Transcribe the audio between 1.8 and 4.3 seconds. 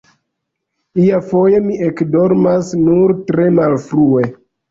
ekdormas nur tre malfrue.